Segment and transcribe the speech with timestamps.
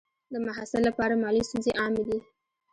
[0.33, 2.19] د محصل لپاره مالي ستونزې عامې دي.